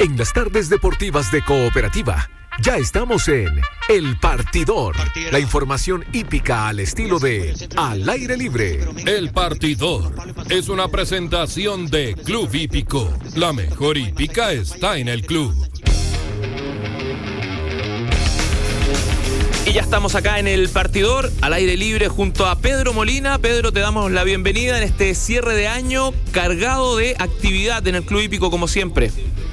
[0.00, 2.30] En las tardes deportivas de Cooperativa,
[2.62, 4.94] ya estamos en El Partidor.
[5.32, 8.78] La información hípica al estilo de Al aire libre.
[9.06, 10.12] El Partidor
[10.50, 13.12] es una presentación de Club Hípico.
[13.34, 15.52] La mejor hípica está en el club.
[19.66, 23.38] Y ya estamos acá en el partidor, al aire libre, junto a Pedro Molina.
[23.38, 28.04] Pedro, te damos la bienvenida en este cierre de año cargado de actividad en el
[28.04, 29.10] Club Hípico, como siempre.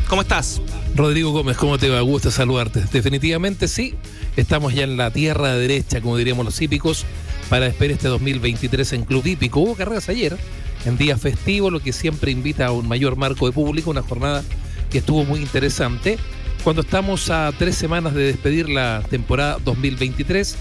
[0.07, 0.61] ¿Cómo estás?
[0.95, 1.99] Rodrigo Gómez, ¿cómo te va?
[2.01, 2.83] Gusto saludarte.
[2.91, 3.95] Definitivamente sí,
[4.35, 7.05] estamos ya en la tierra derecha, como diríamos los hípicos,
[7.49, 9.61] para esperar este 2023 en Club Hípico.
[9.61, 10.37] Hubo carreras ayer,
[10.85, 14.43] en día festivo, lo que siempre invita a un mayor marco de público, una jornada
[14.91, 16.19] que estuvo muy interesante.
[16.63, 20.55] Cuando estamos a tres semanas de despedir la temporada 2023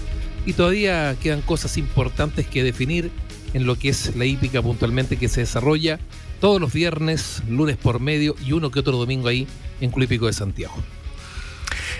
[0.47, 3.11] y todavía quedan cosas importantes que definir
[3.55, 5.97] en lo que es la hípica puntualmente que se desarrolla
[6.41, 9.47] todos los viernes, lunes por medio y uno que otro domingo ahí
[9.79, 10.75] en Club Hípico de Santiago.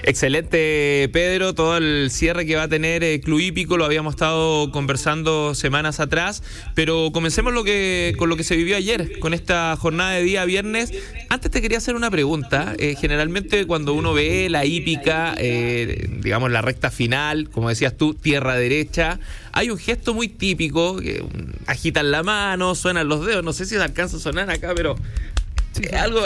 [0.07, 1.55] Excelente, Pedro.
[1.55, 5.99] Todo el cierre que va a tener el Club Hípico lo habíamos estado conversando semanas
[5.99, 6.43] atrás,
[6.75, 10.45] pero comencemos lo que, con lo que se vivió ayer, con esta jornada de día
[10.45, 10.93] viernes.
[11.29, 12.75] Antes te quería hacer una pregunta.
[12.77, 18.13] Eh, generalmente cuando uno ve la hípica, eh, digamos la recta final, como decías tú,
[18.13, 19.19] tierra derecha,
[19.53, 21.25] hay un gesto muy típico, que
[21.65, 24.97] agitan la mano, suenan los dedos, no sé si se alcanza a sonar acá, pero
[25.97, 26.21] algo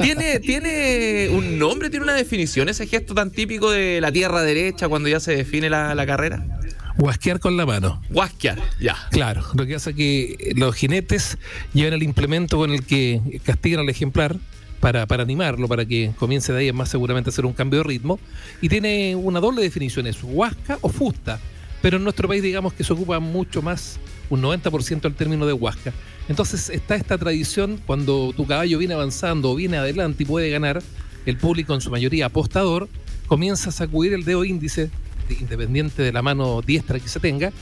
[0.00, 4.88] tiene tiene un nombre tiene una definición ese gesto tan típico de la tierra derecha
[4.88, 6.44] cuando ya se define la, carrera
[6.96, 8.00] Guasquear con la mano.
[8.08, 8.96] Guasquear, ya.
[9.10, 11.38] Claro, lo que hace que los jinetes
[11.72, 14.36] lleven el implemento con el que castigan al ejemplar
[14.78, 17.84] para, para animarlo, para que comience de ahí más seguramente a hacer un cambio de
[17.84, 18.20] ritmo.
[18.60, 21.40] Y tiene una doble definición, es huasca o fusta.
[21.82, 23.98] Pero en nuestro país digamos que se ocupa mucho más,
[24.30, 25.92] un 90% el término de huasca.
[26.28, 30.82] Entonces está esta tradición cuando tu caballo viene avanzando o viene adelante y puede ganar,
[31.26, 32.88] el público en su mayoría apostador
[33.26, 34.90] comienza a sacudir el dedo índice,
[35.28, 37.52] independiente de la mano diestra que se tenga,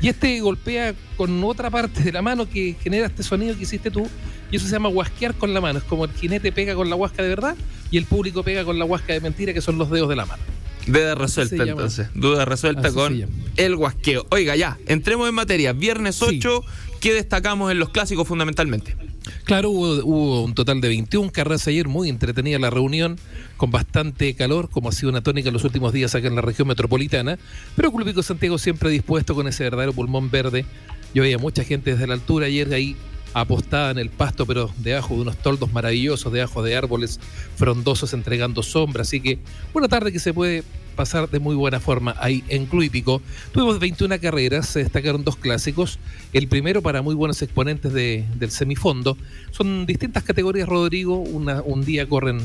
[0.00, 3.90] y este golpea con otra parte de la mano que genera este sonido que hiciste
[3.90, 4.08] tú,
[4.50, 5.78] y eso se llama huasquear con la mano.
[5.78, 7.56] Es como el jinete pega con la huasca de verdad
[7.90, 10.26] y el público pega con la huasca de mentira, que son los dedos de la
[10.26, 10.42] mano.
[10.86, 12.08] Duda resuelta entonces.
[12.14, 13.24] Duda resuelta con
[13.56, 14.26] el huasqueo.
[14.30, 15.72] Oiga, ya, entremos en materia.
[15.72, 16.64] Viernes 8,
[17.02, 18.96] ¿qué destacamos en los clásicos fundamentalmente?
[19.44, 23.18] Claro, hubo, un total de 21 carreras ayer, muy entretenida la reunión,
[23.56, 26.42] con bastante calor, como ha sido una tónica en los últimos días acá en la
[26.42, 27.38] región metropolitana,
[27.74, 30.64] pero Clubico Santiago siempre dispuesto con ese verdadero pulmón verde.
[31.12, 32.96] Yo veía mucha gente desde la altura ayer ahí
[33.34, 37.20] apostada en el pasto, pero debajo de unos toldos maravillosos, debajo de árboles
[37.56, 39.02] frondosos entregando sombra.
[39.02, 39.38] Así que
[39.72, 40.64] buena tarde que se puede
[40.96, 43.22] pasar de muy buena forma ahí en Cluípico.
[43.52, 45.98] Tuvimos 21 carreras, se destacaron dos clásicos.
[46.32, 49.16] El primero para muy buenos exponentes del semifondo.
[49.50, 51.18] Son distintas categorías, Rodrigo.
[51.18, 52.40] un día corren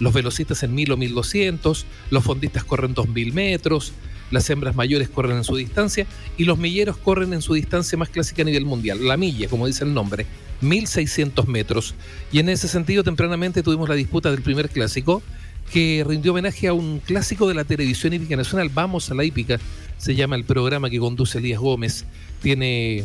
[0.00, 3.92] los velocistas en 1000 o 1200, los fondistas corren 2000 metros,
[4.30, 8.08] las hembras mayores corren en su distancia y los milleros corren en su distancia más
[8.08, 10.26] clásica a nivel mundial, la milla, como dice el nombre,
[10.60, 11.94] 1600 metros.
[12.32, 15.22] Y en ese sentido, tempranamente tuvimos la disputa del primer clásico,
[15.72, 19.58] que rindió homenaje a un clásico de la televisión hípica nacional, Vamos a la hípica,
[19.98, 22.04] se llama el programa que conduce Elías Gómez,
[22.42, 23.04] tiene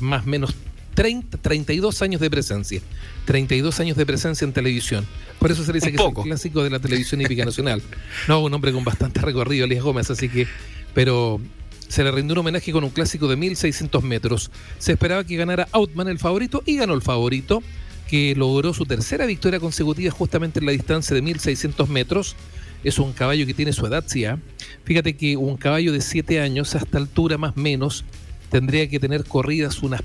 [0.00, 0.54] más o menos
[0.98, 2.80] 30, 32 años de presencia.
[3.24, 5.06] 32 años de presencia en televisión.
[5.38, 7.80] Por eso se dice que es un clásico de la televisión hípica nacional.
[8.26, 10.48] No, un hombre con bastante recorrido, Elías Gómez, así que.
[10.94, 11.40] Pero
[11.86, 14.50] se le rindió un homenaje con un clásico de 1600 metros.
[14.78, 17.62] Se esperaba que ganara Outman el favorito y ganó el favorito,
[18.08, 22.34] que logró su tercera victoria consecutiva justamente en la distancia de 1600 metros.
[22.82, 24.24] Es un caballo que tiene su edad, sí.
[24.24, 24.40] ¿ah?
[24.82, 28.04] Fíjate que un caballo de 7 años, a esta altura más o menos,
[28.50, 30.02] tendría que tener corridas unas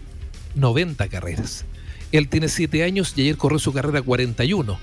[0.55, 1.65] 90 carreras.
[2.11, 4.77] Él tiene 7 años y ayer corrió su carrera 41.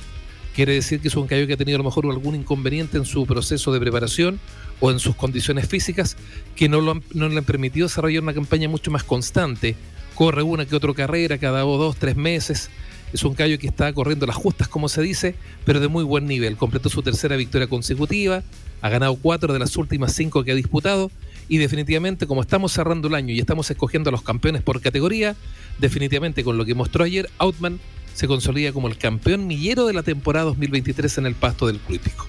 [0.54, 3.04] Quiere decir que es un caballo que ha tenido a lo mejor algún inconveniente en
[3.04, 4.40] su proceso de preparación
[4.80, 6.16] o en sus condiciones físicas
[6.56, 9.76] que no, le han permitido desarrollar una campaña mucho más constante.
[10.16, 12.68] Corre una que otra carrera cada dos, tres meses.
[13.12, 16.26] Es un caballo que está corriendo las justas, como se dice, pero de muy buen
[16.26, 16.56] nivel.
[16.56, 18.42] Completó su tercera victoria consecutiva,
[18.82, 21.10] ha ganado cuatro de las últimas cinco que ha disputado
[21.50, 25.34] y definitivamente, como estamos cerrando el año y estamos escogiendo a los campeones por categoría,
[25.80, 27.80] definitivamente con lo que mostró ayer, Outman
[28.14, 32.28] se consolida como el campeón millero de la temporada 2023 en el pasto del Crítico.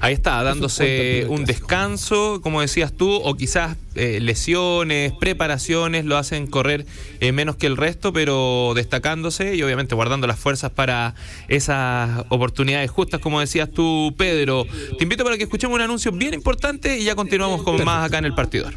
[0.00, 6.46] Ahí está, dándose un descanso, como decías tú, o quizás eh, lesiones, preparaciones, lo hacen
[6.46, 6.84] correr
[7.20, 11.14] eh, menos que el resto, pero destacándose y obviamente guardando las fuerzas para
[11.48, 14.66] esas oportunidades justas, como decías tú, Pedro.
[14.98, 18.18] Te invito para que escuchemos un anuncio bien importante y ya continuamos con más acá
[18.18, 18.74] en el partidor.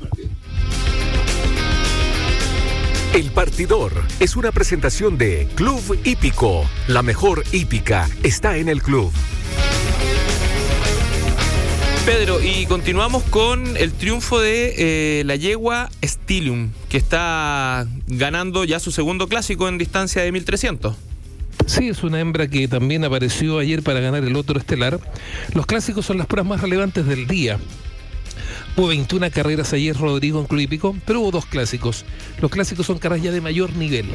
[3.13, 6.69] El Partidor es una presentación de Club Hípico.
[6.88, 9.12] La mejor hípica está en el club.
[12.05, 18.79] Pedro, y continuamos con el triunfo de eh, la yegua Stilium, que está ganando ya
[18.79, 20.95] su segundo clásico en distancia de 1300.
[21.65, 24.99] Sí, es una hembra que también apareció ayer para ganar el otro estelar.
[25.53, 27.59] Los clásicos son las pruebas más relevantes del día.
[28.75, 32.05] Hubo 21 carreras ayer, Rodrigo, en Club pero hubo dos clásicos.
[32.41, 34.05] Los clásicos son carreras ya de mayor nivel.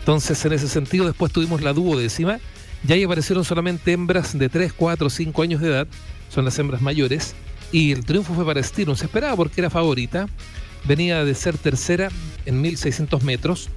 [0.00, 2.40] Entonces, en ese sentido, después tuvimos la duodécima.
[2.84, 5.88] Ya ahí aparecieron solamente hembras de 3, 4, 5 años de edad.
[6.28, 7.34] Son las hembras mayores.
[7.72, 8.96] Y el triunfo fue para Styron.
[8.96, 10.26] Se esperaba porque era favorita.
[10.84, 12.08] Venía de ser tercera
[12.46, 13.68] en 1600 metros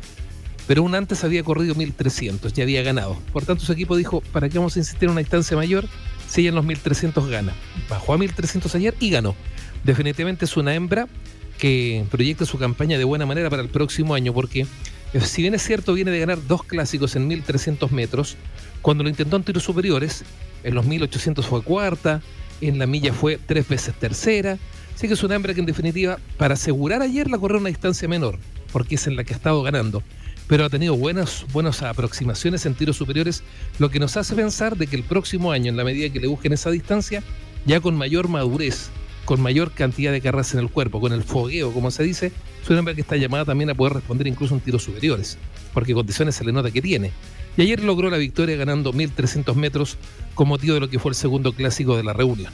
[0.71, 3.18] pero un antes había corrido 1300 y había ganado.
[3.33, 5.86] Por tanto, su equipo dijo, ¿para qué vamos a insistir en una distancia mayor
[6.30, 7.53] si ella en los 1300 gana?
[7.89, 9.36] Bajó a 1300 ayer y ganó.
[9.83, 11.09] Definitivamente es una hembra
[11.57, 14.65] que proyecta su campaña de buena manera para el próximo año, porque
[15.13, 18.38] eh, si bien es cierto, viene de ganar dos clásicos en 1300 metros,
[18.81, 20.24] cuando lo intentó en tiros superiores,
[20.63, 22.21] en los 1800 fue cuarta,
[22.68, 24.58] en la milla fue tres veces tercera,
[24.96, 28.08] así que es una hembra que en definitiva, para asegurar ayer la correr una distancia
[28.08, 28.38] menor,
[28.72, 30.04] porque es en la que ha estado ganando.
[30.48, 33.44] Pero ha tenido buenas, buenas aproximaciones en tiros superiores,
[33.80, 36.28] lo que nos hace pensar de que el próximo año, en la medida que le
[36.28, 37.24] busquen esa distancia,
[37.66, 38.90] ya con mayor madurez,
[39.25, 42.31] con mayor cantidad de carreras en el cuerpo, con el fogueo, como se dice,
[42.62, 45.38] es una hembra que está llamada también a poder responder incluso en tiros superiores,
[45.74, 47.12] porque condiciones se le nota que tiene.
[47.58, 49.98] Y ayer logró la victoria ganando 1.300 metros
[50.36, 52.52] con motivo de lo que fue el segundo clásico de la reunión.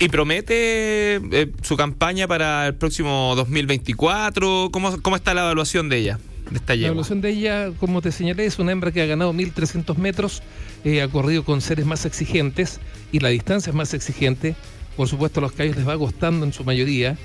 [0.00, 4.68] ¿Y promete eh, su campaña para el próximo 2024?
[4.70, 6.18] ¿Cómo, ¿Cómo está la evaluación de ella?
[6.50, 9.32] De esta la evaluación de ella, como te señalé, es una hembra que ha ganado
[9.32, 10.42] 1.300 metros,
[10.84, 12.80] eh, ha corrido con seres más exigentes
[13.12, 14.54] y la distancia es más exigente.
[14.96, 17.18] Por supuesto, a los callos les va costando en su mayoría.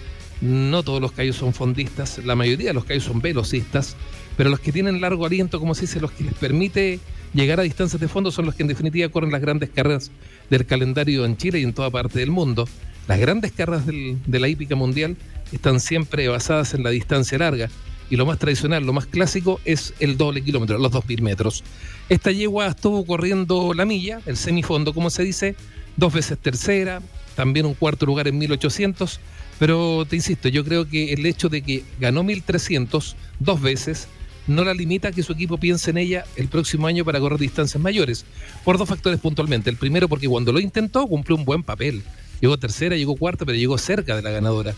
[0.44, 3.95] No todos los callos son fondistas, la mayoría de los callos son velocistas,
[4.36, 7.00] pero los que tienen largo aliento, como se dice, los que les permite
[7.34, 10.12] llegar a distancias de fondo son los que en definitiva corren las grandes carreras
[10.50, 12.68] del calendario en Chile y en toda parte del mundo.
[13.07, 15.16] Las grandes carreras de la hípica mundial
[15.54, 17.69] están siempre basadas en la distancia larga
[18.10, 21.63] y lo más tradicional, lo más clásico es el doble kilómetro, los 2.000 metros.
[22.10, 25.56] Esta yegua estuvo corriendo la milla, el semifondo como se dice,
[25.95, 27.01] dos veces tercera,
[27.38, 29.22] también un cuarto lugar en 1800,
[29.59, 34.07] pero te insisto, yo creo que el hecho de que ganó 1300 dos veces
[34.47, 37.39] no la limita a que su equipo piense en ella el próximo año para correr
[37.39, 38.25] distancias mayores,
[38.63, 39.69] por dos factores puntualmente.
[39.69, 42.03] El primero, porque cuando lo intentó cumplió un buen papel.
[42.41, 44.75] Llegó tercera, llegó cuarta, pero llegó cerca de la ganadora.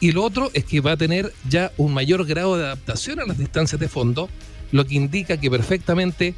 [0.00, 3.26] Y lo otro es que va a tener ya un mayor grado de adaptación a
[3.26, 4.28] las distancias de fondo,
[4.72, 6.34] lo que indica que perfectamente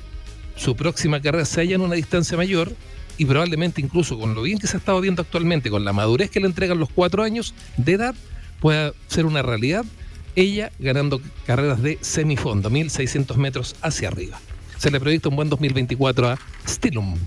[0.57, 2.73] su próxima carrera se halla en una distancia mayor
[3.21, 6.31] y probablemente incluso con lo bien que se ha estado viendo actualmente, con la madurez
[6.31, 8.15] que le entregan los cuatro años de edad,
[8.61, 9.85] pueda ser una realidad
[10.37, 14.41] ella ganando carreras de semifondo, 1600 metros hacia arriba.
[14.79, 17.19] Se le proyecta un buen 2024 a Stilum.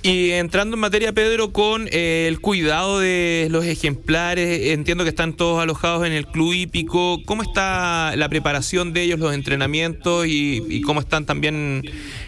[0.00, 5.32] Y entrando en materia, Pedro, con eh, el cuidado de los ejemplares, entiendo que están
[5.32, 7.20] todos alojados en el club hípico.
[7.26, 11.82] ¿Cómo está la preparación de ellos, los entrenamientos y, cómo están también,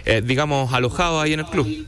[0.04, 1.86] eh, digamos, alojados ahí en el club?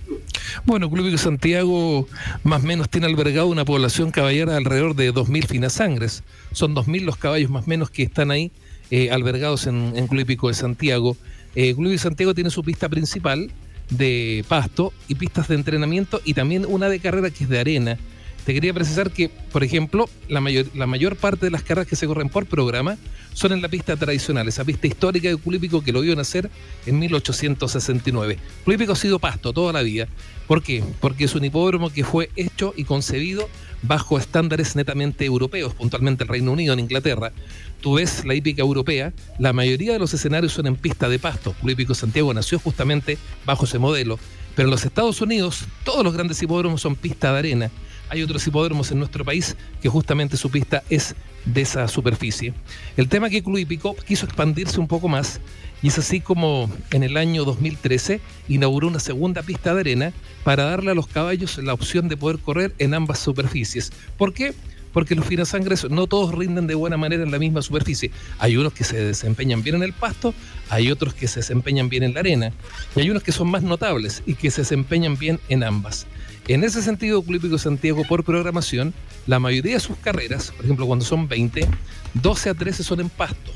[0.64, 2.06] Bueno, Club Hípico Santiago
[2.44, 6.23] más o menos tiene albergado una población caballera de alrededor de 2.000 finasangres.
[6.52, 8.52] Son 2.000 los caballos más o menos que están ahí
[8.93, 11.17] eh, albergados en, en Club Hípico de Santiago.
[11.55, 13.50] Club Hípico de Santiago tiene su pista principal,
[13.97, 17.99] de pasto y pistas de entrenamiento y también una de carrera que es de arena.
[18.45, 21.95] Te quería precisar que, por ejemplo, la mayor, la mayor parte de las carreras que
[21.95, 22.99] se corren por programa
[23.35, 26.50] son en la pista tradicional, esa pista histórica de Culípico que lo vio nacer
[26.85, 28.38] en 1869.
[28.64, 30.09] Culípico ha sido pasto toda la vida.
[30.49, 30.83] ¿Por qué?
[31.00, 33.49] Porque es un hipódromo que fue hecho y concebido
[33.83, 37.33] bajo estándares netamente europeos, puntualmente el Reino Unido, en Inglaterra,
[37.81, 41.55] tú ves la hípica europea, la mayoría de los escenarios son en pista de pasto.
[41.62, 44.19] El hípico Santiago nació justamente bajo ese modelo.
[44.55, 47.71] Pero en los Estados Unidos, todos los grandes hipódromos son pista de arena.
[48.12, 51.14] Hay otros hipódromos en nuestro país que justamente su pista es
[51.47, 52.52] de esa superficie.
[52.99, 55.40] El tema que Club quiso expandirse un poco más
[55.83, 60.12] y es así como en el año 2013 inauguró una segunda pista de arena
[60.45, 63.90] para darle a los caballos la opción de poder correr en ambas superficies.
[64.19, 64.52] ¿Por qué?
[64.92, 68.11] porque los finasangres no todos rinden de buena manera en la misma superficie.
[68.38, 70.35] Hay unos que se desempeñan bien en el pasto,
[70.69, 72.52] hay otros que se desempeñan bien en la arena,
[72.95, 76.07] y hay unos que son más notables y que se desempeñan bien en ambas.
[76.49, 78.92] En ese sentido, Club Santiago, por programación,
[79.26, 81.68] la mayoría de sus carreras, por ejemplo, cuando son 20,
[82.14, 83.52] 12 a 13 son en pasto,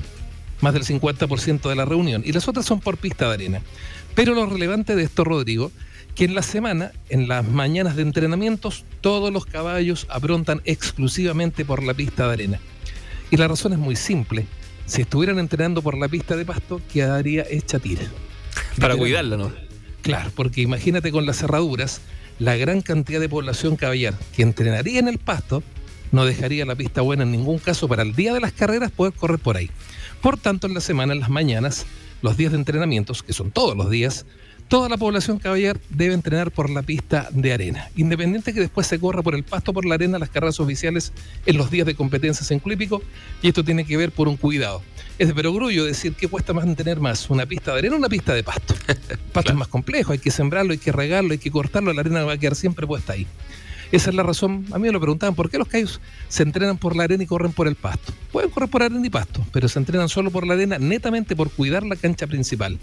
[0.61, 3.63] más del 50% de la reunión, y las otras son por pista de arena.
[4.15, 5.73] Pero lo relevante de esto, Rodrigo,
[6.15, 11.83] que en la semana, en las mañanas de entrenamientos, todos los caballos aprontan exclusivamente por
[11.83, 12.61] la pista de arena.
[13.31, 14.47] Y la razón es muy simple.
[14.87, 18.05] si estuvieran entrenando por la pista de pasto, quedaría hecha tira.
[18.81, 19.53] Para cuidarla, ¿no?
[20.03, 22.01] Claro, porque imagínate con las cerraduras,
[22.39, 25.63] la gran cantidad de población caballar que entrenaría en el pasto
[26.13, 29.13] no dejaría la pista buena en ningún caso para el día de las carreras poder
[29.13, 29.71] correr por ahí.
[30.23, 31.87] Por tanto, en la semana, en las mañanas,
[32.23, 34.27] los días de entrenamientos, que son todos los días,
[34.69, 38.99] toda la población caballar debe entrenar por la pista de arena, independiente que después se
[38.99, 41.13] corra por el pasto por la arena las carreras oficiales
[41.45, 43.03] en los días de competencias en Clípico,
[43.43, 44.83] y esto tiene que ver por un cuidado.
[45.19, 48.09] Es de perogrullo decir que cuesta más mantener más una pista de arena o una
[48.09, 48.75] pista de pasto.
[48.89, 52.01] El pasto es más complejo, hay que sembrarlo, hay que regarlo, hay que cortarlo, la
[52.01, 53.27] arena va a quedar siempre puesta ahí.
[53.93, 56.77] Esa es la razón, a mí me lo preguntaban, ¿por qué los callos se entrenan
[56.77, 58.13] por la arena y corren por el pasto?
[58.33, 61.53] Pueden correr por arena y pasto, pero se entrenan solo por la arena netamente por
[61.53, 62.81] cuidar la cancha principal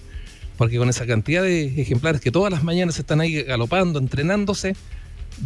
[0.58, 4.76] porque con esa cantidad de ejemplares que todas las mañanas están ahí galopando, entrenándose,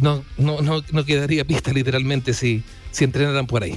[0.00, 3.76] no, no, no, no quedaría pista literalmente si, si entrenaran por ahí.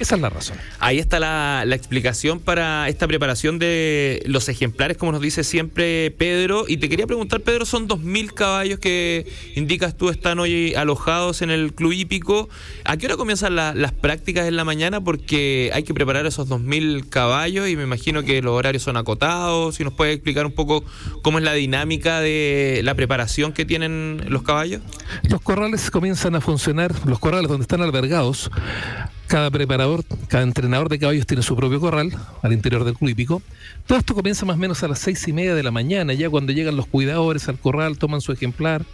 [0.00, 0.56] Esa es la razón.
[0.78, 6.64] Ahí está la, explicación para esta preparación de los ejemplares, como nos dice siempre Pedro.
[6.66, 11.50] Y te quería preguntar, Pedro, son 2.000 caballos que indicas tú están hoy alojados en
[11.50, 12.48] el club hípico.
[12.86, 15.02] ¿A qué hora comienzan las prácticas en la mañana?
[15.02, 19.74] Porque hay que preparar esos 2.000 caballos y me imagino que los horarios son acotados.
[19.74, 20.82] Si nos puede explicar un poco
[21.20, 24.80] cómo es la dinámica de la preparación que tienen los caballos.
[25.24, 28.50] Los corrales comienzan a funcionar, los corrales donde están albergados
[29.30, 32.10] cada preparador, cada entrenador de caballos tiene su propio corral
[32.42, 33.40] al interior del club.
[33.86, 36.28] Todo esto comienza más o menos a las seis y media de la mañana, ya
[36.28, 38.84] cuando llegan los cuidadores al corral, toman su ejemplar,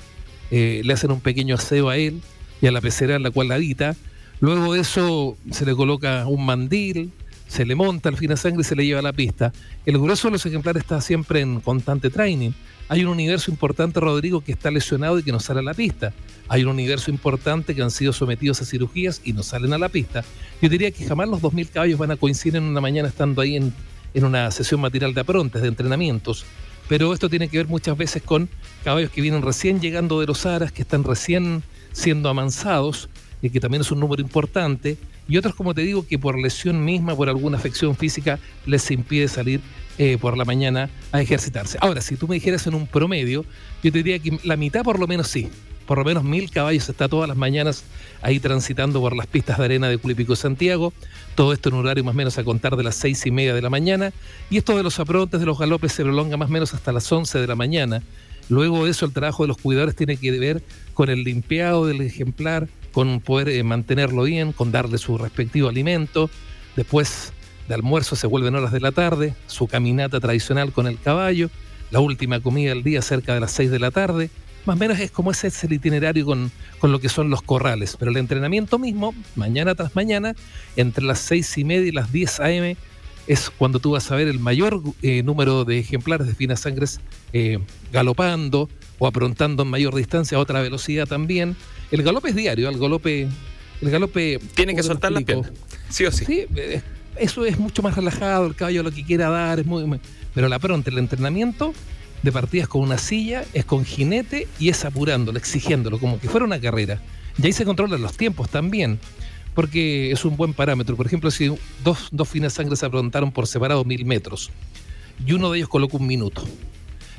[0.50, 2.20] eh, le hacen un pequeño aseo a él
[2.60, 3.96] y a la pecera en la cual habita.
[4.40, 7.12] Luego de eso se le coloca un mandil,
[7.48, 9.54] se le monta al fin de sangre y se le lleva a la pista.
[9.86, 12.50] El grueso de los ejemplares está siempre en constante training.
[12.88, 16.12] Hay un universo importante, Rodrigo, que está lesionado y que no sale a la pista.
[16.48, 19.88] Hay un universo importante que han sido sometidos a cirugías y no salen a la
[19.88, 20.24] pista.
[20.62, 23.56] Yo diría que jamás los 2.000 caballos van a coincidir en una mañana estando ahí
[23.56, 23.74] en,
[24.14, 26.44] en una sesión matinal de aprontes, de entrenamientos.
[26.88, 28.48] Pero esto tiene que ver muchas veces con
[28.84, 33.08] caballos que vienen recién llegando de los aras, que están recién siendo amansados,
[33.50, 34.96] que también es un número importante,
[35.28, 39.28] y otros, como te digo, que por lesión misma, por alguna afección física, les impide
[39.28, 39.60] salir
[39.98, 41.78] eh, por la mañana a ejercitarse.
[41.80, 43.44] Ahora, si tú me dijeras en un promedio,
[43.82, 45.48] yo te diría que la mitad por lo menos sí.
[45.86, 47.84] Por lo menos mil caballos está todas las mañanas
[48.20, 50.92] ahí transitando por las pistas de arena de Culipico Santiago.
[51.36, 53.54] Todo esto en un horario más o menos a contar de las seis y media
[53.54, 54.12] de la mañana.
[54.50, 57.10] Y esto de los aprontes, de los galopes, se prolonga más o menos hasta las
[57.12, 58.02] once de la mañana.
[58.48, 60.62] Luego de eso, el trabajo de los cuidadores tiene que ver
[60.94, 66.30] con el limpiado del ejemplar, con poder eh, mantenerlo bien, con darle su respectivo alimento.
[66.76, 67.34] Después
[67.68, 71.50] de almuerzo se vuelven horas de la tarde, su caminata tradicional con el caballo,
[71.90, 74.30] la última comida del día cerca de las 6 de la tarde.
[74.64, 77.42] Más o menos es como ese es el itinerario con, con lo que son los
[77.42, 77.98] corrales.
[77.98, 80.34] Pero el entrenamiento mismo, mañana tras mañana,
[80.76, 82.78] entre las 6 y media y las 10 a.m.,
[83.26, 87.00] es cuando tú vas a ver el mayor eh, número de ejemplares de finas sangres
[87.34, 87.58] eh,
[87.92, 91.56] galopando o aprontando en mayor distancia a otra velocidad también
[91.90, 93.28] el galope es diario, el galope.
[93.80, 94.38] El galope.
[94.54, 95.50] Tiene que soltar la pierna.
[95.90, 96.24] Sí o sí.
[96.24, 96.46] Sí,
[97.16, 100.00] eso es mucho más relajado, el caballo lo que quiera dar, es muy.
[100.34, 101.72] Pero la pronta, el entrenamiento
[102.22, 106.44] de partidas con una silla, es con jinete y es apurándolo, exigiéndolo, como que fuera
[106.44, 107.00] una carrera.
[107.38, 108.98] Y ahí se controlan los tiempos también,
[109.54, 110.96] porque es un buen parámetro.
[110.96, 114.50] Por ejemplo, si dos, dos finas sangres se aprontaron por separado mil metros
[115.24, 116.44] y uno de ellos colocó un minuto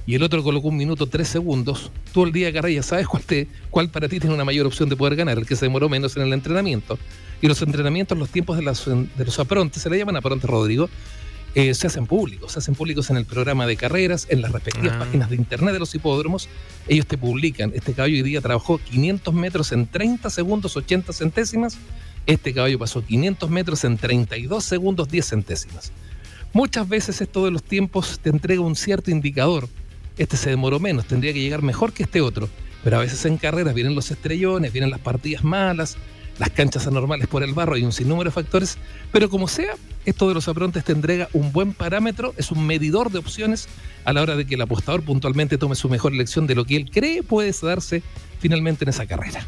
[0.08, 3.50] y el otro colocó un minuto tres segundos, tú el día carrera sabes cuál, te,
[3.70, 6.16] cuál para ti tiene una mayor opción de poder ganar, el que se demoró menos
[6.16, 6.98] en el entrenamiento.
[7.42, 10.90] Y los entrenamientos, los tiempos de, las, de los aprontes, se le llaman aprontes, Rodrigo,
[11.56, 14.94] eh, se hacen públicos, se hacen públicos en el programa de carreras, en las respectivas
[14.96, 15.00] ah.
[15.00, 16.48] páginas de internet de los hipódromos.
[16.88, 21.78] Ellos te publican, este caballo hoy día trabajó 500 metros en 30 segundos 80 centésimas,
[22.28, 25.92] este caballo pasó 500 metros en 32 segundos 10 centésimas.
[26.54, 29.68] Muchas veces esto de los tiempos te entrega un cierto indicador
[30.17, 32.50] este se demoró menos, tendría que llegar mejor que este otro.
[32.83, 35.97] Pero a veces en carreras vienen los estrellones, vienen las partidas malas,
[36.39, 38.77] las canchas anormales por el barro, hay un sinnúmero de factores,
[39.12, 43.12] pero como sea, esto de los aprontes te entrega un buen parámetro, es un medidor
[43.12, 43.67] de opciones
[44.05, 46.75] a la hora de que el apostador puntualmente tome su mejor elección de lo que
[46.75, 48.03] él cree puede darse
[48.39, 49.45] finalmente en esa carrera.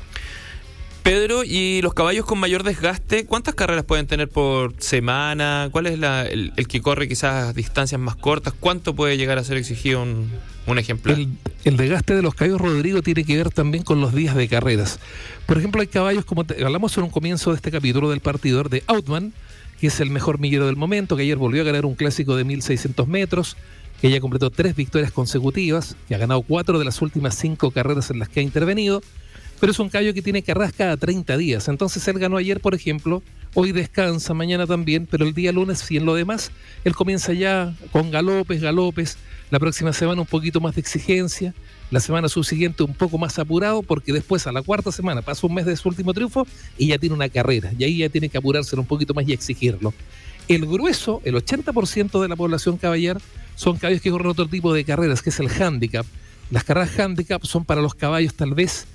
[1.03, 5.69] Pedro, ¿y los caballos con mayor desgaste, cuántas carreras pueden tener por semana?
[5.71, 8.53] ¿Cuál es el, que corre quizás distancias más cortas?
[8.59, 10.29] ¿Cuánto puede llegar a ser exigido un,
[10.77, 11.17] ejemplar?
[11.63, 14.99] El, desgaste de los caballos, Rodrigo, tiene que ver también con los días de carreras.
[15.45, 18.83] Por ejemplo, hay caballos, como hablamos en un comienzo de este capítulo del partidor de
[18.88, 19.33] Outman,
[19.79, 22.43] que es el mejor millero del momento, que ayer volvió a ganar un clásico de
[22.43, 23.57] 1600 metros,
[24.01, 28.11] que ya completó tres victorias consecutivas, que ha ganado cuatro de las últimas cinco carreras
[28.11, 29.01] en las que ha intervenido
[29.59, 31.67] pero es un caballo que tiene carreras cada 30 días.
[31.67, 33.21] Entonces él ganó ayer, por ejemplo,
[33.56, 36.51] Hoy descansa, mañana también, pero el día lunes y en lo demás,
[36.84, 39.18] él comienza ya con galopes, galopes.
[39.50, 41.56] La próxima semana un poquito más de exigencia.
[41.89, 45.56] La semana subsiguiente un poco más apurado, porque después a la cuarta semana pasa un
[45.56, 46.46] mes de su último triunfo
[46.77, 47.72] y ya tiene una carrera.
[47.75, 49.96] Y ahí ya tiene que apurarse un poquito más y exigirlo.
[50.48, 53.20] El grueso, el 80% de la población caballar,
[53.56, 56.06] son caballos que corren otro tipo de carreras, que es el handicap.
[56.51, 58.86] Las carreras handicap son para los caballos tal vez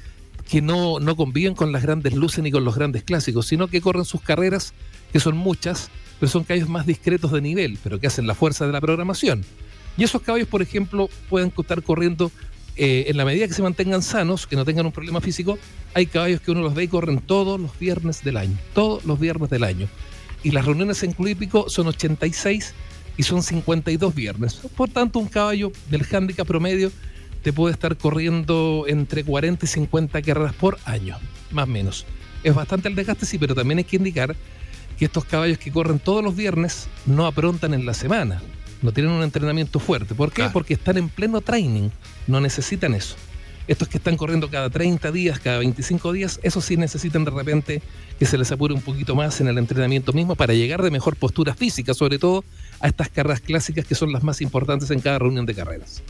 [0.49, 3.81] que no, no conviven con las grandes luces ni con los grandes clásicos, sino que
[3.81, 4.75] corren sus carreras,
[5.13, 8.67] que son muchas, pero son caballos más discretos de nivel, pero que hacen la fuerza
[8.67, 9.45] de la programación.
[9.97, 12.31] Y esos caballos, por ejemplo, pueden estar corriendo
[12.77, 15.59] eh, en la medida que se mantengan sanos, que no tengan un problema físico.
[15.95, 19.19] Hay caballos que uno los ve y corren todos los viernes del año, todos los
[19.21, 19.89] viernes del año.
[20.43, 22.75] Y las reuniones en Club Hípico son 86
[23.17, 24.55] y son 52 viernes.
[24.77, 26.91] Por tanto, un caballo del handicap promedio
[27.45, 31.19] te puede estar corriendo entre 40 y 50 carreras por año,
[31.53, 32.07] más o menos.
[32.43, 34.35] Es bastante el desgaste, sí, pero también hay que indicar
[34.99, 38.41] que estos caballos que corren todos los viernes no aprontan en la semana,
[38.81, 40.15] no tienen un entrenamiento fuerte.
[40.15, 40.45] ¿Por qué?
[40.51, 41.91] Porque están en pleno training,
[42.27, 43.15] no necesitan eso.
[43.67, 47.83] Estos que están corriendo cada 30 días, cada 25 días, esos sí necesitan de repente
[48.19, 51.17] que se les apure un poquito más en el entrenamiento mismo para llegar de mejor
[51.17, 52.43] postura física, sobre todo
[52.81, 56.03] a estas carreras clásicas que son las más importantes en cada reunión de carreras.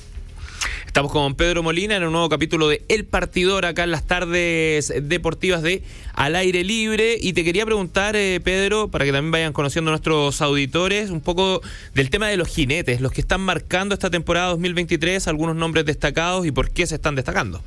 [0.95, 4.95] Estamos con Pedro Molina en un nuevo capítulo de El Partidor acá en las tardes
[5.03, 5.83] deportivas de
[6.13, 7.17] Al Aire Libre.
[7.21, 11.63] Y te quería preguntar, eh, Pedro, para que también vayan conociendo nuestros auditores, un poco
[11.95, 16.47] del tema de los jinetes, los que están marcando esta temporada 2023, algunos nombres destacados
[16.47, 17.61] y por qué se están destacando.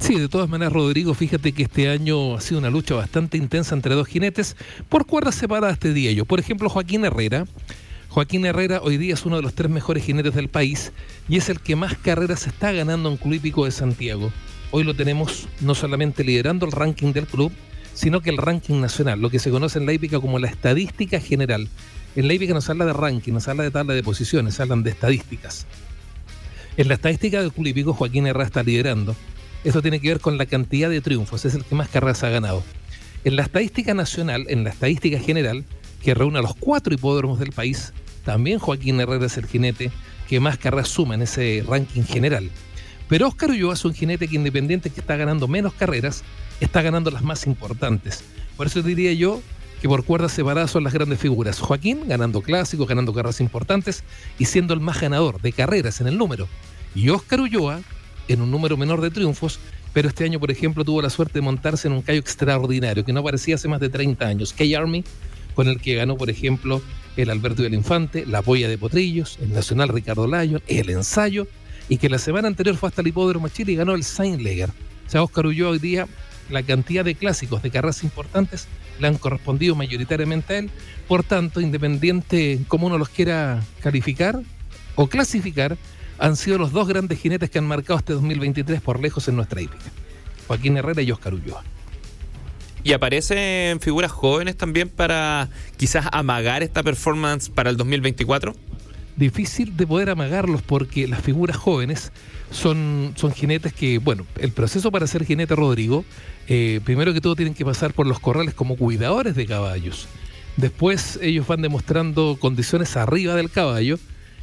[0.00, 3.74] Sí, de todas maneras, Rodrigo, fíjate que este año ha sido una lucha bastante intensa
[3.74, 4.56] entre dos jinetes
[4.88, 6.12] por cuerdas separadas este día.
[6.12, 7.44] Yo, por ejemplo, Joaquín Herrera.
[8.16, 10.90] Joaquín Herrera hoy día es uno de los tres mejores jinetes del país
[11.28, 14.32] y es el que más carreras está ganando en Club de Santiago.
[14.70, 17.52] Hoy lo tenemos no solamente liderando el ranking del club,
[17.92, 21.20] sino que el ranking nacional, lo que se conoce en la hípica como la estadística
[21.20, 21.68] general.
[22.14, 24.92] En la hípica nos habla de ranking, nos habla de tabla de posiciones, hablan de
[24.92, 25.66] estadísticas.
[26.78, 29.14] En la estadística del Club Joaquín Herrera está liderando.
[29.62, 32.30] Esto tiene que ver con la cantidad de triunfos, es el que más carreras ha
[32.30, 32.62] ganado.
[33.24, 35.66] En la estadística nacional, en la estadística general,
[36.02, 37.92] que reúne a los cuatro hipódromos del país,
[38.26, 39.92] también Joaquín Herrera es el jinete
[40.28, 42.50] que más carreras suma en ese ranking general.
[43.08, 46.24] Pero Oscar Ulloa es un jinete que independiente que está ganando menos carreras,
[46.60, 48.24] está ganando las más importantes.
[48.56, 49.40] Por eso diría yo
[49.80, 51.60] que por cuerdas separadas son las grandes figuras.
[51.60, 54.02] Joaquín ganando clásicos, ganando carreras importantes
[54.40, 56.48] y siendo el más ganador de carreras en el número.
[56.96, 57.80] Y Oscar Ulloa
[58.26, 59.60] en un número menor de triunfos,
[59.92, 63.12] pero este año, por ejemplo, tuvo la suerte de montarse en un callo extraordinario que
[63.12, 65.04] no aparecía hace más de 30 años, K-Army,
[65.56, 66.82] con el que ganó, por ejemplo,
[67.16, 71.48] el Alberto del Infante, la Polla de Potrillos, el Nacional Ricardo Lyon, el Ensayo,
[71.88, 74.68] y que la semana anterior fue hasta el Hipódromo Chile y ganó el Saint-Leger.
[74.68, 76.06] O sea, Oscar Ulloa hoy día,
[76.50, 78.68] la cantidad de clásicos de carreras importantes
[79.00, 80.70] le han correspondido mayoritariamente a él.
[81.08, 84.40] Por tanto, independiente como uno los quiera calificar
[84.94, 85.78] o clasificar,
[86.18, 89.62] han sido los dos grandes jinetes que han marcado este 2023 por lejos en nuestra
[89.62, 89.84] hípica.
[90.46, 91.64] Joaquín Herrera y Oscar Ulloa.
[92.86, 98.54] ¿Y aparecen figuras jóvenes también para quizás amagar esta performance para el 2024?
[99.16, 102.12] Difícil de poder amagarlos porque las figuras jóvenes
[102.52, 106.04] son, son jinetes que, bueno, el proceso para ser jinete Rodrigo,
[106.46, 110.06] eh, primero que todo tienen que pasar por los corrales como cuidadores de caballos.
[110.56, 113.98] Después ellos van demostrando condiciones arriba del caballo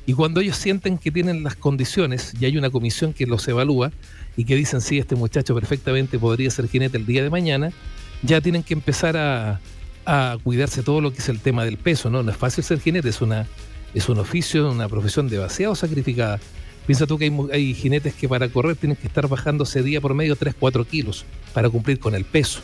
[0.06, 3.93] y cuando ellos sienten que tienen las condiciones y hay una comisión que los evalúa
[4.36, 7.71] y que dicen, sí, este muchacho perfectamente podría ser jinete el día de mañana,
[8.23, 9.59] ya tienen que empezar a,
[10.43, 12.23] cuidarse todo lo que es el tema del peso, ¿no?
[12.23, 13.47] No es fácil ser jinete, es, una,
[13.93, 16.41] es un oficio, una profesión demasiado sacrificada.
[16.86, 20.36] Piensa tú que hay, jinetes que para correr tienen que estar bajándose día por medio
[20.36, 22.59] 3, 4 kilos para cumplir con el peso.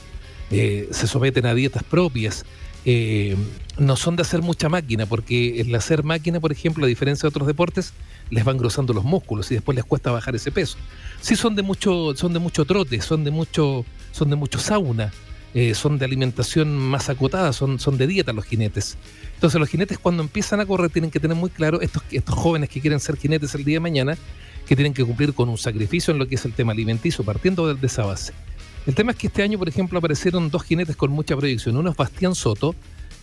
[0.51, 2.45] Eh, se someten a dietas propias.
[2.83, 3.37] Eh,
[3.77, 7.29] no son de hacer mucha máquina, porque el hacer máquina, por ejemplo, a diferencia de
[7.29, 7.93] otros deportes,
[8.29, 10.77] les van engrosando los músculos y después les cuesta bajar ese peso.
[11.21, 15.13] Sí son de mucho, son de mucho trote, son de mucho, son de mucho sauna,
[15.53, 18.97] eh, son de alimentación más acotada, son, son de dieta los jinetes.
[19.33, 22.69] Entonces los jinetes cuando empiezan a correr tienen que tener muy claro, estos, estos jóvenes
[22.69, 24.17] que quieren ser jinetes el día de mañana,
[24.67, 27.73] que tienen que cumplir con un sacrificio en lo que es el tema alimenticio, partiendo
[27.73, 28.33] de, esa base.
[28.85, 31.75] El tema es que este año, por ejemplo, aparecieron dos jinetes con mucha proyección.
[31.77, 32.75] Uno es Bastián Soto,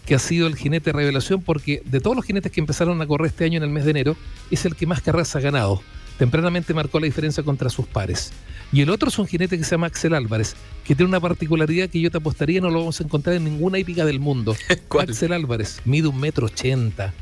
[0.04, 3.28] que ha sido el jinete revelación porque de todos los jinetes que empezaron a correr
[3.28, 4.16] este año en el mes de enero,
[4.50, 5.82] es el que más carreras ha ganado.
[6.18, 8.32] Tempranamente marcó la diferencia contra sus pares.
[8.72, 11.88] Y el otro es un jinete que se llama Axel Álvarez, que tiene una particularidad
[11.88, 14.56] que yo te apostaría no lo vamos a encontrar en ninguna hípica del mundo.
[14.98, 17.12] Axel Álvarez mide un metro ochenta.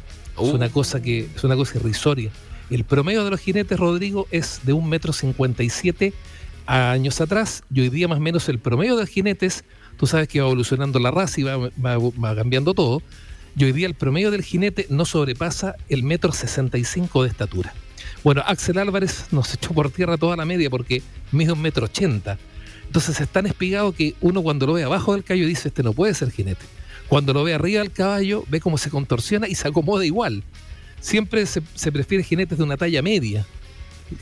[0.41, 0.71] Es una uh.
[0.71, 2.31] cosa que es una cosa irrisoria.
[2.71, 6.15] El promedio de los jinetes, Rodrigo, es de un metro cincuenta y siete
[6.67, 9.65] años atrás y hoy día más o menos el promedio de jinetes
[9.99, 13.03] tú sabes que va evolucionando la raza y va, va, va cambiando todo.
[13.57, 17.73] Y hoy día el promedio del jinete no sobrepasa el metro 65 de estatura.
[18.23, 22.39] Bueno, Axel Álvarez nos echó por tierra toda la media porque mide un metro ochenta.
[22.87, 25.93] Entonces es tan espigado que uno cuando lo ve abajo del caballo dice, este no
[25.93, 26.65] puede ser jinete.
[27.09, 30.43] Cuando lo ve arriba del caballo, ve cómo se contorsiona y se acomoda igual.
[31.01, 33.45] Siempre se, se prefiere jinetes de una talla media.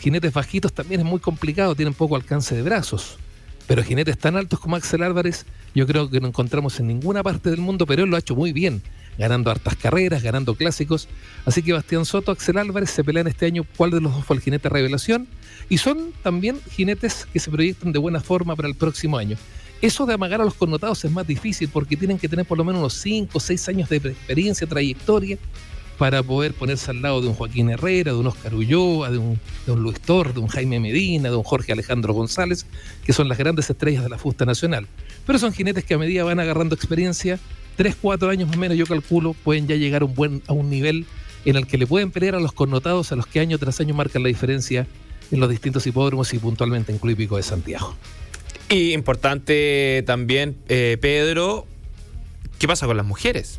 [0.01, 3.18] Jinetes bajitos también es muy complicado, tienen poco alcance de brazos.
[3.66, 7.51] Pero jinetes tan altos como Axel Álvarez, yo creo que no encontramos en ninguna parte
[7.51, 8.83] del mundo, pero él lo ha hecho muy bien,
[9.18, 11.09] ganando hartas carreras, ganando clásicos.
[11.44, 14.37] Así que Bastián Soto, Axel Álvarez se pelean este año cuál de los dos fue
[14.37, 15.29] el jinete revelación.
[15.68, 19.37] Y son también jinetes que se proyectan de buena forma para el próximo año.
[19.81, 22.64] Eso de amagar a los connotados es más difícil porque tienen que tener por lo
[22.64, 25.38] menos unos 5 o 6 años de experiencia, trayectoria,
[25.98, 29.38] para poder ponerse al lado de un Joaquín Herrera, de un Oscar Ulloa, de un,
[29.66, 32.66] de un Luis Tor, de un Jaime Medina, de un Jorge Alejandro González,
[33.05, 34.87] que son las grandes estrellas de la fusta nacional.
[35.27, 37.38] Pero son jinetes que a medida van agarrando experiencia,
[37.83, 40.53] 3, 4 años más o menos, yo calculo, pueden ya llegar a un, buen, a
[40.53, 41.05] un nivel
[41.45, 43.92] en el que le pueden pelear a los connotados, a los que año tras año
[43.92, 44.87] marcan la diferencia
[45.33, 47.97] en los distintos hipódromos y puntualmente en Club Hípico de Santiago.
[48.68, 51.66] Y importante también, eh, Pedro,
[52.61, 53.59] ¿qué pasa con las mujeres?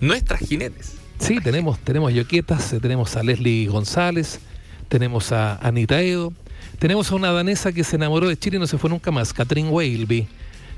[0.00, 0.94] Nuestras jinetes.
[1.20, 4.40] Sí, tenemos, tenemos yoquetas, eh, tenemos a Leslie González,
[4.88, 6.32] tenemos a Anita Edo,
[6.80, 9.32] tenemos a una danesa que se enamoró de Chile y no se fue nunca más,
[9.32, 10.26] Catherine Wailby.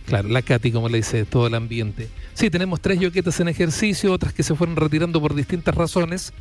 [0.09, 2.09] Claro, la Katy, como le dice todo el ambiente.
[2.33, 6.33] Sí, tenemos tres yoquetas en ejercicio, otras que se fueron retirando por distintas razones,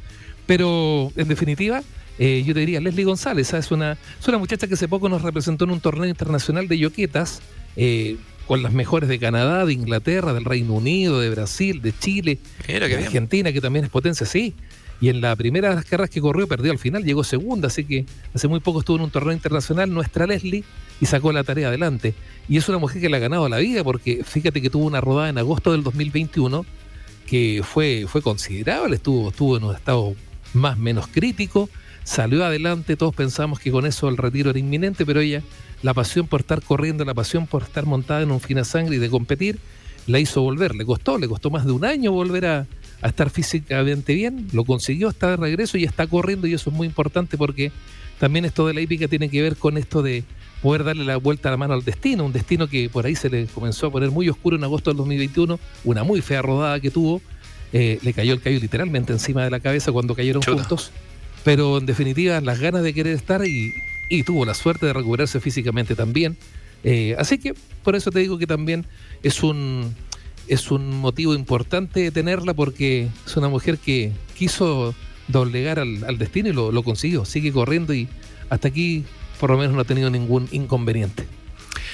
[0.46, 1.84] pero en definitiva,
[2.18, 3.70] eh, yo te diría, Leslie González, ¿sabes?
[3.72, 7.42] Una, es una muchacha que hace poco nos representó en un torneo internacional de yoquetas,
[7.76, 8.16] eh,
[8.48, 12.88] con las mejores de Canadá, de Inglaterra, del Reino Unido, de Brasil, de Chile, Mira,
[12.88, 14.56] de Argentina, que también es potencia, sí.
[15.00, 17.86] Y en la primera de las carreras que corrió perdió al final, llegó segunda, así
[17.86, 20.64] que hace muy poco estuvo en un torneo internacional nuestra Leslie
[21.00, 22.16] y sacó la tarea adelante.
[22.50, 25.02] Y es una mujer que le ha ganado la vida porque fíjate que tuvo una
[25.02, 26.66] rodada en agosto del 2021
[27.28, 30.16] que fue, fue considerable, estuvo, estuvo en un estado
[30.54, 31.70] más menos crítico,
[32.04, 35.44] salió adelante, todos pensamos que con eso el retiro era inminente, pero ella,
[35.84, 39.00] la pasión por estar corriendo, la pasión por estar montada en un fina sangre y
[39.00, 39.60] de competir,
[40.08, 42.66] la hizo volver, le costó, le costó más de un año volver a,
[43.02, 46.76] a estar físicamente bien, lo consiguió, está de regreso y está corriendo y eso es
[46.76, 47.72] muy importante porque
[48.20, 50.24] también esto de la hípica tiene que ver con esto de
[50.62, 53.30] poder darle la vuelta a la mano al destino, un destino que por ahí se
[53.30, 56.90] le comenzó a poner muy oscuro en agosto del 2021, una muy fea rodada que
[56.90, 57.22] tuvo,
[57.74, 60.58] eh, le cayó el callo literalmente encima de la cabeza cuando cayeron Chuta.
[60.58, 60.92] juntos,
[61.44, 63.74] pero en definitiva las ganas de querer estar y,
[64.10, 66.38] y tuvo la suerte de recuperarse físicamente también.
[66.84, 68.86] Eh, así que por eso te digo que también
[69.24, 69.96] es un,
[70.48, 74.94] es un motivo importante tenerla porque es una mujer que quiso
[75.28, 78.08] doblegar al, al destino y lo, lo consiguió, sigue corriendo y
[78.50, 79.04] hasta aquí
[79.40, 81.28] por lo menos no ha tenido ningún inconveniente.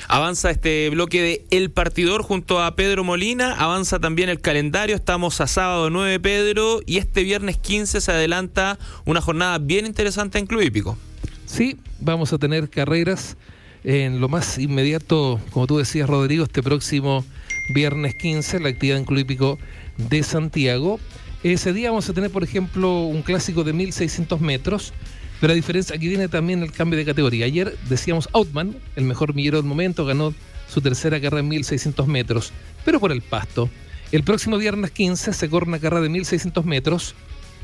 [0.07, 3.53] Avanza este bloque de El Partidor junto a Pedro Molina.
[3.53, 4.95] Avanza también el calendario.
[4.95, 6.81] Estamos a sábado 9, Pedro.
[6.85, 10.97] Y este viernes 15 se adelanta una jornada bien interesante en Club Hípico.
[11.45, 13.37] Sí, vamos a tener carreras
[13.83, 17.25] en lo más inmediato, como tú decías, Rodrigo, este próximo
[17.69, 19.57] viernes 15, la actividad en Club
[19.97, 20.99] de Santiago.
[21.43, 24.93] Ese día vamos a tener, por ejemplo, un clásico de 1600 metros,
[25.41, 27.45] pero a diferencia, aquí viene también el cambio de categoría.
[27.45, 30.33] Ayer decíamos Outman, el mejor millero del momento, ganó
[30.67, 32.53] su tercera carrera en 1600 metros,
[32.85, 33.69] pero por el pasto.
[34.11, 37.15] El próximo viernes 15 se corre una carrera de 1600 metros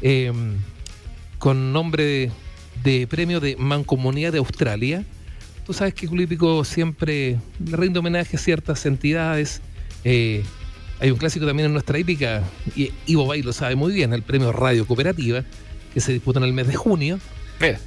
[0.02, 0.32] eh,
[1.38, 2.32] con nombre
[2.84, 5.06] de, premio de Mancomunidad de Australia.
[5.66, 9.62] Tú sabes que Club Hípico siempre rinde homenaje a ciertas entidades.
[10.04, 10.44] Eh,
[11.00, 12.44] hay un clásico también en nuestra hípica,
[12.76, 15.44] y Ivo Bay lo sabe muy bien, el premio Radio Cooperativa,
[15.94, 17.20] que se disputa en el mes de junio.
[17.60, 17.80] Mira,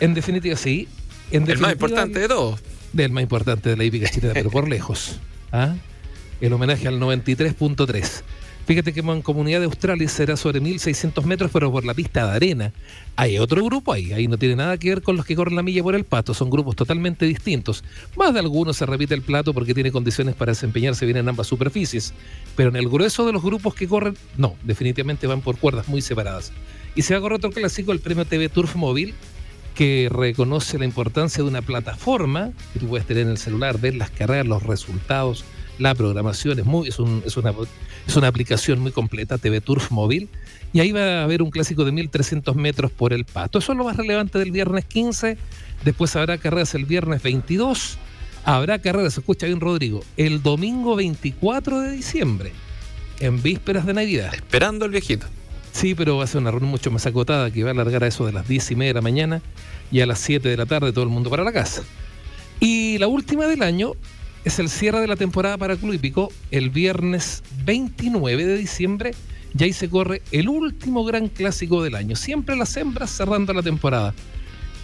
[0.00, 0.88] En definitiva, sí.
[1.30, 2.60] En el más importante de todos.
[2.92, 5.18] del más importante de la hípica chilena, pero por lejos.
[5.52, 5.74] ¿ah?
[6.40, 8.22] El homenaje al 93.3.
[8.66, 12.72] Fíjate que Mancomunidad de Australia será sobre 1600 metros, pero por la pista de arena.
[13.16, 15.62] Hay otro grupo ahí, ahí no tiene nada que ver con los que corren la
[15.62, 17.84] milla por el pato, son grupos totalmente distintos.
[18.16, 21.46] Más de algunos se repite el plato porque tiene condiciones para desempeñarse bien en ambas
[21.46, 22.12] superficies,
[22.56, 26.02] pero en el grueso de los grupos que corren, no, definitivamente van por cuerdas muy
[26.02, 26.52] separadas.
[26.96, 29.14] Y se va a correr otro clásico, el premio TV Turf Móvil,
[29.76, 33.94] que reconoce la importancia de una plataforma que tú puedes tener en el celular, ver
[33.94, 35.44] las carreras, los resultados,
[35.78, 37.52] la programación, es, muy, es, un- es una,
[38.06, 40.28] es una aplicación muy completa, TV Turf Móvil,
[40.72, 43.58] y ahí va a haber un clásico de 1300 metros por el pato.
[43.58, 45.36] Eso es lo más relevante del viernes 15,
[45.84, 47.98] después habrá carreras el viernes 22,
[48.44, 52.52] habrá carreras, escucha bien Rodrigo, el domingo 24 de diciembre,
[53.20, 54.34] en vísperas de Navidad.
[54.34, 55.26] Esperando al viejito.
[55.72, 58.06] Sí, pero va a ser una reunión mucho más acotada que va a alargar a
[58.06, 59.42] eso de las 10 y media de la mañana
[59.90, 61.82] y a las 7 de la tarde todo el mundo para la casa.
[62.60, 63.94] Y la última del año,
[64.44, 66.30] es el cierre de la temporada para Club Hípico.
[66.50, 69.12] El viernes 29 de diciembre
[69.56, 72.16] y ahí se corre el último gran clásico del año.
[72.16, 74.14] Siempre las hembras cerrando la temporada.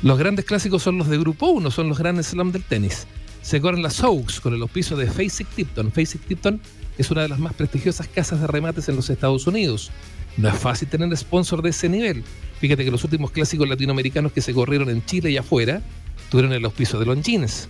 [0.03, 3.07] Los grandes clásicos son los de Grupo 1, son los grandes slam del tenis.
[3.43, 5.91] Se corren las Oaks con el auspicio de Faceit Tipton.
[5.91, 6.61] Faceit Tipton
[6.97, 9.91] es una de las más prestigiosas casas de remates en los Estados Unidos.
[10.37, 12.23] No es fácil tener sponsor de ese nivel.
[12.61, 15.83] Fíjate que los últimos clásicos latinoamericanos que se corrieron en Chile y afuera
[16.31, 17.69] tuvieron el auspicio de Longines.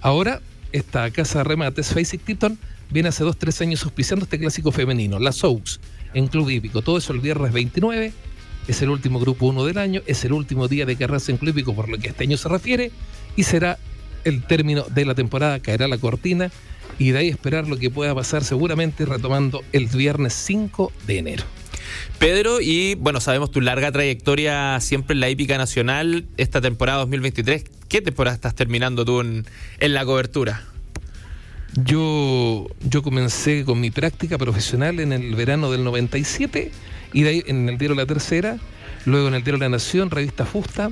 [0.00, 0.40] Ahora,
[0.76, 2.58] esta casa de remates, Faceit Tipton,
[2.90, 5.80] viene hace 2-3 años auspiciando este clásico femenino, las Oaks,
[6.14, 6.82] en Club Hípico.
[6.82, 8.12] Todo eso el viernes 29.
[8.68, 11.50] Es el último grupo 1 del año, es el último día de carreras en Club
[11.50, 12.90] Hípico por lo que este año se refiere
[13.36, 13.78] y será
[14.24, 16.50] el término de la temporada, caerá la cortina
[16.98, 21.44] y de ahí esperar lo que pueda pasar seguramente retomando el viernes 5 de enero.
[22.18, 27.64] Pedro, y bueno, sabemos tu larga trayectoria siempre en la hípica nacional, esta temporada 2023,
[27.88, 29.44] ¿qué temporada estás terminando tú en,
[29.80, 30.62] la cobertura?
[31.84, 36.70] Yo, yo comencé con mi práctica profesional en el verano del 97
[37.12, 38.58] y de ahí en el diario La Tercera,
[39.04, 40.90] luego en el diario La Nación, revista Fusta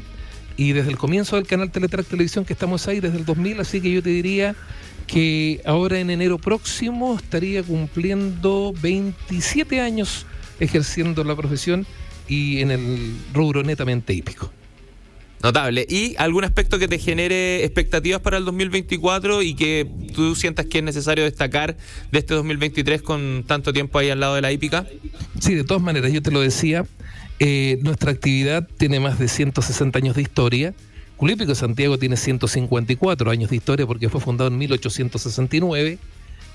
[0.56, 3.80] y desde el comienzo del canal Teletrack Televisión que estamos ahí desde el 2000, así
[3.80, 4.54] que yo te diría
[5.06, 10.26] que ahora en enero próximo estaría cumpliendo 27 años
[10.60, 11.86] ejerciendo la profesión
[12.28, 14.50] y en el rubro netamente hípico.
[15.44, 15.86] Notable.
[15.90, 20.78] ¿Y algún aspecto que te genere expectativas para el 2024 y que tú sientas que
[20.78, 21.76] es necesario destacar
[22.10, 24.86] de este 2023 con tanto tiempo ahí al lado de la hípica?
[25.38, 26.86] Sí, de todas maneras, yo te lo decía,
[27.40, 30.72] eh, nuestra actividad tiene más de 160 años de historia.
[31.18, 35.98] Culípico Santiago tiene 154 años de historia porque fue fundado en 1869.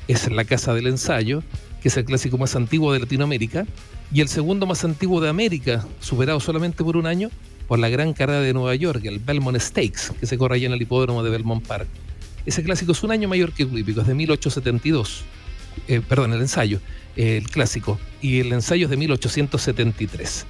[0.07, 1.43] Es la Casa del Ensayo,
[1.83, 3.67] que es el clásico más antiguo de Latinoamérica,
[4.11, 7.29] y el segundo más antiguo de América, superado solamente por un año,
[7.69, 10.73] por la gran carrera de Nueva York, el Belmont Stakes, que se corre allá en
[10.73, 11.87] el hipódromo de Belmont Park.
[12.47, 15.21] Ese clásico es un año mayor que el hípico, es de 1872.
[15.87, 16.81] Eh, perdón, el ensayo,
[17.15, 17.99] eh, el clásico.
[18.23, 20.47] Y el ensayo es de 1873.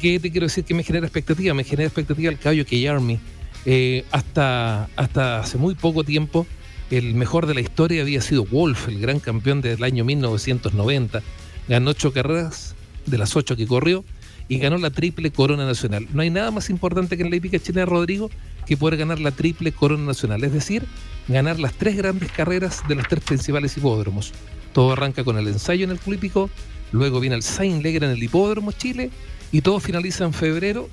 [0.00, 1.52] ¿Qué te quiero decir que me genera expectativa?
[1.52, 3.18] Me genera expectativa el caballo que Army.
[3.66, 6.46] Eh, hasta, hasta hace muy poco tiempo,
[6.90, 11.22] el mejor de la historia había sido Wolf, el gran campeón del año 1990.
[11.68, 12.74] Ganó ocho carreras
[13.04, 14.02] de las ocho que corrió
[14.48, 16.06] y ganó la triple corona nacional.
[16.12, 18.30] No hay nada más importante que en la hípica chilena, Rodrigo,
[18.66, 20.84] que poder ganar la triple corona nacional, es decir,
[21.28, 24.32] ganar las tres grandes carreras de los tres principales hipódromos.
[24.72, 26.50] Todo arranca con el ensayo en el club
[26.92, 29.10] luego viene el Saint Leger en el hipódromo Chile
[29.52, 30.88] y todo finaliza en febrero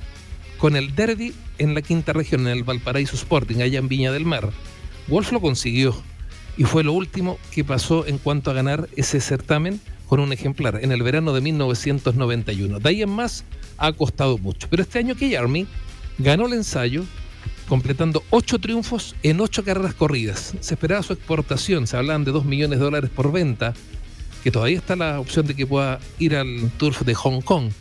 [0.58, 4.26] con el derby en la quinta región, en el Valparaíso Sporting, allá en Viña del
[4.26, 4.52] Mar.
[5.08, 5.96] Wolf lo consiguió
[6.58, 9.80] y fue lo último que pasó en cuanto a ganar ese certamen
[10.12, 12.80] con un ejemplar en el verano de 1991.
[12.80, 13.46] De ahí en más
[13.78, 14.68] ha costado mucho.
[14.70, 15.66] Pero este año Key Army
[16.18, 17.06] ganó el ensayo
[17.70, 20.54] completando ocho triunfos en ocho carreras corridas.
[20.60, 23.74] Se esperaba su exportación, se hablaban de dos millones de dólares por venta,
[24.44, 27.72] que todavía está la opción de que pueda ir al Turf de Hong Kong.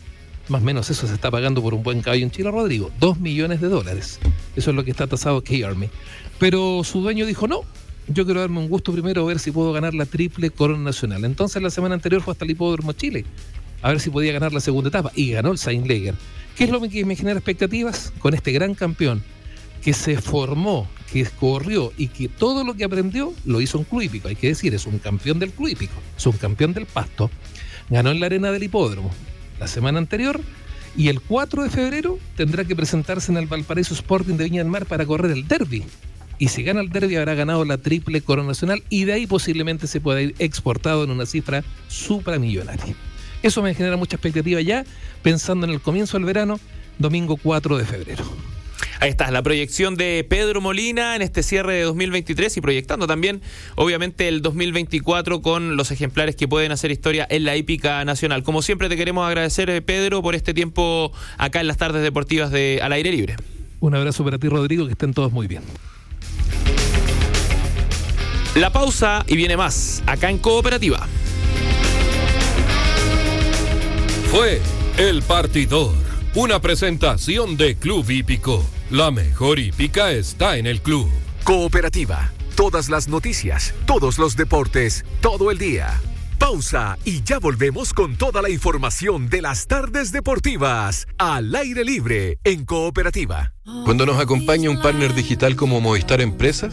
[0.47, 2.91] Más o menos eso se está pagando por un buen caballo en Chile, Rodrigo.
[2.97, 4.21] Dos millones de dólares.
[4.55, 5.89] Eso es lo que está tasado Key Army.
[6.39, 7.65] Pero su dueño dijo, no,
[8.13, 11.25] yo quiero darme un gusto primero a ver si puedo ganar la triple corona nacional.
[11.25, 13.25] Entonces la semana anterior fue hasta el hipódromo Chile,
[13.81, 16.15] a ver si podía ganar la segunda etapa, y ganó el Saint Leger.
[16.55, 18.13] ¿Qué es lo que me genera expectativas?
[18.19, 19.23] Con este gran campeón
[19.81, 24.01] que se formó, que corrió y que todo lo que aprendió lo hizo en club
[24.01, 24.27] hípico.
[24.27, 27.31] Hay que decir, es un campeón del club hípico, es un campeón del pasto.
[27.89, 29.11] Ganó en la arena del hipódromo
[29.59, 30.39] la semana anterior
[30.95, 34.71] y el 4 de febrero tendrá que presentarse en el Valparaíso Sporting de Viña del
[34.71, 35.83] Mar para correr el derby
[36.41, 39.85] y si gana el derby habrá ganado la triple corona nacional y de ahí posiblemente
[39.85, 42.95] se pueda ir exportado en una cifra supramillonaria.
[43.43, 44.83] Eso me genera mucha expectativa ya,
[45.21, 46.59] pensando en el comienzo del verano,
[46.97, 48.23] domingo 4 de febrero.
[48.99, 53.43] Ahí está, la proyección de Pedro Molina en este cierre de 2023 y proyectando también,
[53.75, 58.41] obviamente, el 2024 con los ejemplares que pueden hacer historia en la hípica nacional.
[58.41, 62.49] Como siempre, te queremos agradecer, eh, Pedro, por este tiempo acá en las tardes deportivas
[62.49, 63.35] de Al Aire Libre.
[63.79, 65.61] Un abrazo para ti, Rodrigo, que estén todos muy bien.
[68.55, 71.07] La pausa y viene más, acá en Cooperativa.
[74.29, 74.61] Fue
[74.97, 75.95] El Partidor,
[76.35, 78.65] una presentación de Club Hípico.
[78.89, 81.09] La mejor hípica está en el club.
[81.45, 86.01] Cooperativa, todas las noticias, todos los deportes, todo el día.
[86.37, 92.37] Pausa y ya volvemos con toda la información de las tardes deportivas al aire libre
[92.43, 93.53] en Cooperativa.
[93.85, 96.69] Cuando nos acompaña un partner digital como Movistar Empresas,